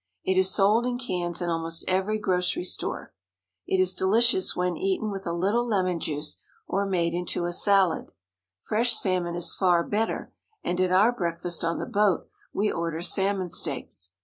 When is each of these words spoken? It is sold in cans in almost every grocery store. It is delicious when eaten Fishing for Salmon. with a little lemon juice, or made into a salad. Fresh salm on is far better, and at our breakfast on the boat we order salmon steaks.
It 0.23 0.35
is 0.35 0.49
sold 0.49 0.87
in 0.87 0.97
cans 0.97 1.43
in 1.43 1.51
almost 1.51 1.85
every 1.87 2.17
grocery 2.17 2.63
store. 2.63 3.13
It 3.67 3.79
is 3.79 3.93
delicious 3.93 4.55
when 4.55 4.75
eaten 4.75 4.79
Fishing 4.79 4.79
for 4.79 4.95
Salmon. 4.95 5.11
with 5.11 5.27
a 5.27 5.31
little 5.45 5.67
lemon 5.67 5.99
juice, 5.99 6.41
or 6.65 6.87
made 6.87 7.13
into 7.13 7.45
a 7.45 7.53
salad. 7.53 8.11
Fresh 8.59 8.95
salm 8.95 9.27
on 9.27 9.35
is 9.35 9.53
far 9.53 9.83
better, 9.83 10.33
and 10.63 10.81
at 10.81 10.91
our 10.91 11.11
breakfast 11.11 11.63
on 11.63 11.77
the 11.77 11.85
boat 11.85 12.27
we 12.51 12.71
order 12.71 13.03
salmon 13.03 13.47
steaks. 13.47 14.13